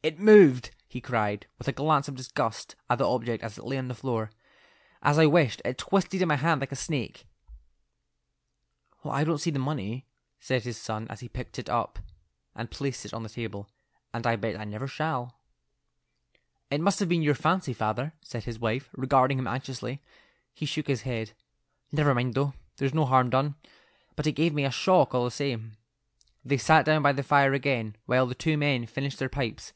[0.00, 3.76] "It moved," he cried, with a glance of disgust at the object as it lay
[3.76, 4.30] on the floor.
[5.02, 7.26] "As I wished, it twisted in my hand like a snake."
[9.02, 10.06] "Well, I don't see the money,"
[10.38, 11.98] said his son as he picked it up
[12.54, 13.68] and placed it on the table,
[14.14, 15.40] "and I bet I never shall."
[16.70, 20.00] "It must have been your fancy, father," said his wife, regarding him anxiously.
[20.54, 21.32] He shook his head.
[21.90, 23.56] "Never mind, though; there's no harm done,
[24.14, 25.76] but it gave me a shock all the same."
[26.44, 29.72] They sat down by the fire again while the two men finished their pipes.